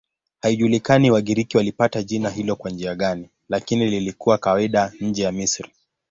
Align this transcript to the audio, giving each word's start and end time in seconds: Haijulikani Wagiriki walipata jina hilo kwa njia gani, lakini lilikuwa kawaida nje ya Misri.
Haijulikani 0.41 1.11
Wagiriki 1.11 1.57
walipata 1.57 2.03
jina 2.03 2.29
hilo 2.29 2.55
kwa 2.55 2.71
njia 2.71 2.95
gani, 2.95 3.29
lakini 3.49 3.89
lilikuwa 3.89 4.37
kawaida 4.37 4.93
nje 4.99 5.23
ya 5.23 5.31
Misri. 5.31 5.71